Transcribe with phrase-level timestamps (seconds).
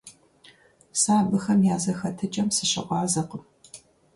[0.99, 3.43] Сэ абыхэм я зэхэтыкӀэм сыщыгъуазэкъым.